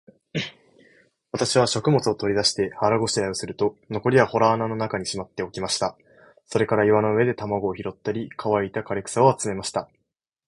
[1.31, 5.95] 私は食物を取り出して、腹ごしらえをすると、残りは洞穴の中にしまっておきました。
[6.47, 9.91] それから岩の上で卵を拾ったり、乾いた枯草を集めました。